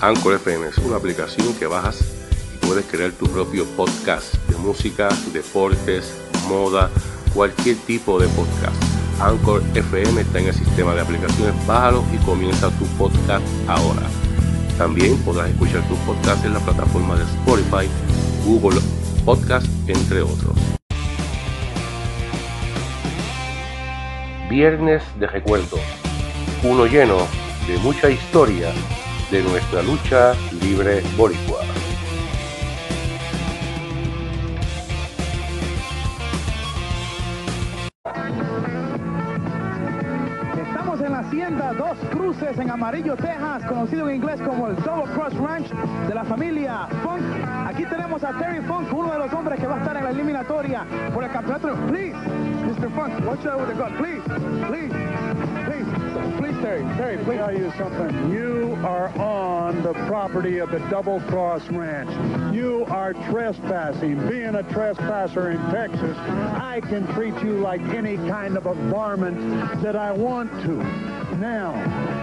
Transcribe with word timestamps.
Anchor 0.00 0.34
FM 0.34 0.68
es 0.68 0.78
una 0.78 0.96
aplicación 0.96 1.52
que 1.54 1.66
bajas 1.66 2.00
y 2.54 2.64
puedes 2.64 2.86
crear 2.86 3.10
tu 3.10 3.26
propio 3.26 3.64
podcast 3.76 4.32
de 4.46 4.56
música, 4.58 5.08
deportes, 5.32 6.16
moda, 6.48 6.88
cualquier 7.34 7.76
tipo 7.78 8.20
de 8.20 8.28
podcast. 8.28 8.76
Anchor 9.20 9.60
FM 9.74 10.20
está 10.20 10.38
en 10.38 10.46
el 10.46 10.54
sistema 10.54 10.94
de 10.94 11.00
aplicaciones, 11.00 11.66
bájalo 11.66 12.04
y 12.14 12.24
comienza 12.24 12.70
tu 12.78 12.86
podcast 12.96 13.44
ahora. 13.66 14.02
También 14.78 15.16
podrás 15.24 15.50
escuchar 15.50 15.82
tu 15.88 15.96
podcast 16.06 16.44
en 16.44 16.54
la 16.54 16.60
plataforma 16.60 17.16
de 17.16 17.24
Spotify, 17.24 17.88
Google 18.46 18.80
Podcast, 19.24 19.66
entre 19.88 20.22
otros. 20.22 20.54
Viernes 24.48 25.02
de 25.18 25.26
recuerdos, 25.26 25.80
uno 26.62 26.86
lleno 26.86 27.16
de 27.66 27.76
mucha 27.78 28.08
historia 28.08 28.72
de 29.30 29.42
nuestra 29.42 29.82
lucha 29.82 30.34
libre 30.62 31.02
boricua. 31.16 31.58
Estamos 40.56 41.00
en 41.02 41.12
la 41.12 41.18
hacienda 41.18 41.72
Dos 41.74 41.98
Cruces 42.10 42.58
en 42.58 42.70
Amarillo, 42.70 43.16
Texas, 43.16 43.64
conocido 43.66 44.08
en 44.08 44.16
inglés 44.16 44.40
como 44.40 44.68
el 44.68 44.76
Double 44.76 45.12
Cross 45.12 45.34
Ranch 45.34 45.68
de 46.08 46.14
la 46.14 46.24
familia 46.24 46.88
Funk. 47.02 47.20
Aquí 47.66 47.84
tenemos 47.84 48.24
a 48.24 48.32
Terry 48.38 48.62
Funk, 48.62 48.90
uno 48.94 49.12
de 49.12 49.18
los 49.18 49.32
hombres 49.34 49.60
que 49.60 49.66
va 49.66 49.76
a 49.76 49.78
estar 49.80 49.96
en 49.96 50.04
la 50.04 50.10
eliminatoria 50.10 50.86
por 51.12 51.22
el 51.22 51.30
campeonato. 51.30 51.74
Please, 51.88 52.16
Mr. 52.64 52.88
Funk, 52.94 53.12
watch 53.26 53.44
out 53.44 53.60
with 53.60 53.68
the 53.68 53.74
gun. 53.74 53.94
Please, 53.98 54.22
please, 54.68 54.68
please, 54.68 54.92
please, 55.66 55.87
Terry, 56.60 56.82
Terry, 56.96 57.18
please. 57.18 57.36
tell 57.36 57.56
you 57.56 57.72
something. 57.78 58.32
You 58.32 58.76
are 58.84 59.08
on 59.16 59.37
the 59.92 59.94
property 60.06 60.58
of 60.58 60.70
the 60.70 60.80
Double 60.90 61.18
Cross 61.20 61.66
Ranch. 61.70 62.10
You 62.54 62.84
are 62.88 63.14
trespassing. 63.14 64.28
Being 64.28 64.56
a 64.56 64.62
trespasser 64.64 65.50
in 65.50 65.58
Texas, 65.70 66.14
I 66.18 66.82
can 66.82 67.06
treat 67.14 67.34
you 67.42 67.54
like 67.54 67.80
any 67.80 68.16
kind 68.16 68.58
of 68.58 68.66
a 68.66 68.74
varmint 68.90 69.82
that 69.82 69.96
I 69.96 70.12
want 70.12 70.50
to. 70.64 70.74
Now, 71.36 71.72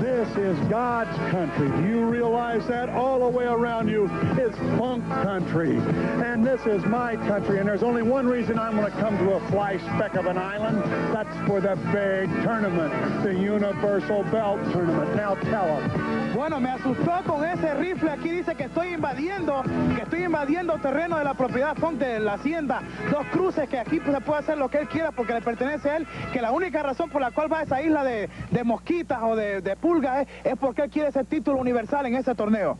this 0.00 0.26
is 0.38 0.58
God's 0.70 1.14
country. 1.30 1.68
Do 1.82 1.88
you 1.88 2.04
realize 2.06 2.66
that? 2.68 2.88
All 2.88 3.20
the 3.20 3.28
way 3.28 3.44
around 3.44 3.88
you 3.88 4.04
is 4.38 4.54
funk 4.78 5.06
country. 5.08 5.76
And 5.76 6.46
this 6.46 6.64
is 6.64 6.82
my 6.86 7.16
country. 7.16 7.58
And 7.58 7.68
there's 7.68 7.82
only 7.82 8.02
one 8.02 8.26
reason 8.26 8.58
I'm 8.58 8.76
going 8.76 8.90
to 8.90 8.98
come 8.98 9.18
to 9.18 9.32
a 9.34 9.50
fly 9.50 9.76
speck 9.78 10.14
of 10.14 10.24
an 10.24 10.38
island. 10.38 10.82
That's 11.12 11.46
for 11.46 11.60
the 11.60 11.76
big 11.92 12.30
tournament, 12.42 13.22
the 13.22 13.34
Universal 13.34 14.22
Belt 14.24 14.60
Tournament. 14.72 15.14
Now 15.14 15.34
tell 15.34 15.66
them. 15.66 16.19
Bueno, 16.40 16.58
me 16.58 16.70
asustó 16.70 17.22
con 17.26 17.44
ese 17.44 17.74
rifle. 17.74 18.10
Aquí 18.12 18.30
dice 18.30 18.54
que 18.54 18.64
estoy 18.64 18.94
invadiendo, 18.94 19.62
que 19.94 20.00
estoy 20.04 20.24
invadiendo 20.24 20.78
terreno 20.78 21.18
de 21.18 21.24
la 21.24 21.34
propiedad 21.34 21.76
de 21.76 22.18
la 22.18 22.32
hacienda. 22.32 22.80
Dos 23.10 23.26
cruces 23.26 23.68
que 23.68 23.78
aquí 23.78 24.00
se 24.00 24.20
puede 24.22 24.38
hacer 24.38 24.56
lo 24.56 24.70
que 24.70 24.78
él 24.78 24.88
quiera 24.88 25.12
porque 25.12 25.34
le 25.34 25.42
pertenece 25.42 25.90
a 25.90 25.96
él. 25.98 26.06
Que 26.32 26.40
la 26.40 26.50
única 26.50 26.82
razón 26.82 27.10
por 27.10 27.20
la 27.20 27.30
cual 27.30 27.52
va 27.52 27.58
a 27.58 27.62
esa 27.64 27.82
isla 27.82 28.04
de, 28.04 28.30
mosquitas 28.64 29.18
o 29.22 29.36
de, 29.36 29.60
de 29.60 29.76
pulgas 29.76 30.22
es, 30.22 30.52
es 30.52 30.58
porque 30.58 30.80
él 30.80 30.90
quiere 30.90 31.10
ese 31.10 31.24
título 31.24 31.58
universal 31.58 32.06
en 32.06 32.14
ese 32.14 32.34
torneo. 32.34 32.78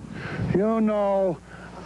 You 0.55 0.79
know, 0.79 1.37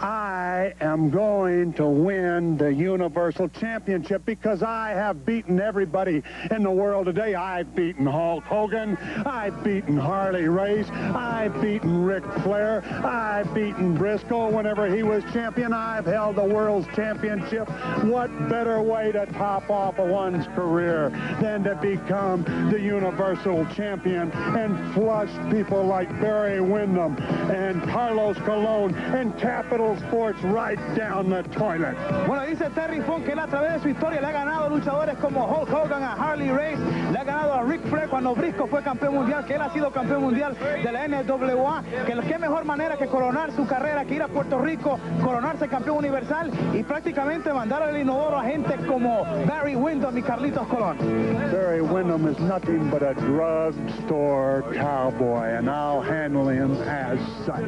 I 0.05 0.75
am 0.81 1.09
going 1.09 1.73
to 1.73 1.87
win 1.87 2.57
the 2.57 2.71
Universal 2.71 3.49
Championship 3.49 4.23
because 4.23 4.61
I 4.61 4.91
have 4.91 5.25
beaten 5.25 5.59
everybody 5.59 6.21
in 6.51 6.61
the 6.61 6.69
world 6.69 7.07
today. 7.07 7.33
I've 7.33 7.73
beaten 7.75 8.05
Hulk 8.05 8.43
Hogan. 8.43 8.97
I've 9.25 9.63
beaten 9.63 9.97
Harley 9.97 10.47
Race. 10.47 10.87
I've 10.91 11.59
beaten 11.59 12.05
Ric 12.05 12.23
Flair. 12.43 12.83
I've 13.03 13.51
beaten 13.55 13.95
Briscoe 13.95 14.51
whenever 14.51 14.95
he 14.95 15.01
was 15.01 15.23
champion. 15.33 15.73
I've 15.73 16.05
held 16.05 16.35
the 16.35 16.43
world's 16.43 16.87
championship. 16.95 17.67
What 18.03 18.29
better 18.47 18.83
way 18.83 19.11
to 19.11 19.25
top 19.25 19.71
off 19.71 19.97
one's 19.97 20.45
career 20.49 21.09
than 21.41 21.63
to 21.63 21.73
become 21.77 22.43
the 22.69 22.79
Universal 22.79 23.65
Champion 23.73 24.31
and 24.31 24.93
flush 24.93 25.31
people 25.49 25.83
like 25.83 26.09
Barry 26.21 26.61
Windham 26.61 27.17
and 27.49 27.81
Carlos 27.89 28.37
Colon 28.37 28.93
and 28.93 29.35
Capital 29.39 29.94
Sports 30.07 30.41
right 30.43 30.79
down 30.95 31.29
the 31.29 31.43
toilet. 31.57 31.95
Bueno, 32.27 32.45
dice 32.45 32.69
Terry 32.73 33.01
Funk 33.01 33.25
que 33.25 33.31
él 33.31 33.39
a 33.39 33.47
través 33.47 33.73
de 33.73 33.79
su 33.79 33.89
historia 33.89 34.21
le 34.21 34.27
ha 34.27 34.31
ganado 34.31 34.69
luchadores 34.69 35.15
como 35.17 35.45
Hulk 35.45 35.71
Hogan, 35.71 36.03
a 36.03 36.13
Harley 36.13 36.49
Race, 36.51 36.79
le 37.11 37.17
ha 37.17 37.23
ganado 37.23 37.53
a 37.53 37.63
Ric 37.63 37.81
Flair 37.89 38.09
cuando 38.09 38.35
Briscoe 38.35 38.67
fue 38.67 38.81
campeón 38.81 39.15
mundial, 39.15 39.45
que 39.45 39.55
él 39.55 39.61
ha 39.61 39.71
sido 39.71 39.91
campeón 39.91 40.23
mundial 40.23 40.55
de 40.83 40.91
la 40.91 41.07
NWA, 41.07 41.83
que 42.05 42.15
qué 42.27 42.39
mejor 42.39 42.65
manera 42.65 42.97
que 42.97 43.07
coronar 43.07 43.51
su 43.51 43.65
carrera, 43.67 44.05
que 44.05 44.15
ir 44.15 44.23
a 44.23 44.27
Puerto 44.27 44.59
Rico, 44.59 44.99
coronarse 45.23 45.67
campeón 45.67 45.97
universal 45.97 46.51
y 46.73 46.83
prácticamente 46.83 47.53
mandar 47.53 47.83
al 47.83 47.97
inodoro 47.97 48.37
a 48.37 48.43
gente 48.43 48.75
como 48.87 49.23
Barry 49.47 49.75
Windham 49.75 50.17
y 50.17 50.21
Carlitos 50.21 50.67
Colón. 50.67 50.97
Barry 51.51 51.81
Windham 51.81 52.27
is 52.27 52.39
nothing 52.39 52.89
but 52.89 53.03
a 53.03 53.13
drugstore 53.13 54.63
cowboy, 54.73 55.57
and 55.57 55.69
I'll 55.69 56.01
handle 56.01 56.49
him 56.49 56.71
as 56.87 57.19
such. 57.45 57.65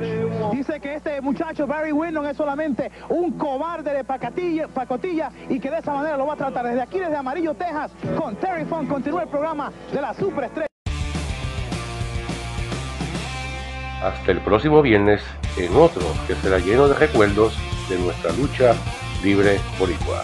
Dice 0.51 0.79
que 0.79 0.95
este 0.95 1.21
muchacho 1.21 1.67
Barry 1.67 1.91
Windham 1.91 2.06
es 2.07 2.37
solamente 2.37 2.89
un 3.09 3.37
cobarde 3.37 3.93
de 3.93 4.03
pacatilla, 4.03 4.67
pacotilla 4.67 5.29
y 5.49 5.59
que 5.59 5.69
de 5.69 5.79
esa 5.79 5.93
manera 5.93 6.17
lo 6.17 6.25
va 6.25 6.33
a 6.33 6.37
tratar. 6.37 6.65
Desde 6.65 6.81
aquí, 6.81 6.99
desde 6.99 7.15
Amarillo, 7.15 7.53
Texas, 7.53 7.91
con 8.17 8.35
Terry 8.37 8.65
Funk, 8.65 8.89
continúa 8.89 9.23
el 9.23 9.29
programa 9.29 9.71
de 9.91 10.01
la 10.01 10.13
superestrella. 10.13 10.67
Hasta 14.01 14.31
el 14.31 14.39
próximo 14.41 14.81
viernes 14.81 15.21
en 15.57 15.75
otro 15.75 16.03
que 16.27 16.35
será 16.35 16.59
lleno 16.59 16.87
de 16.87 16.93
recuerdos 16.93 17.57
de 17.89 17.99
nuestra 17.99 18.31
lucha 18.33 18.73
libre 19.23 19.59
boricua. 19.79 20.23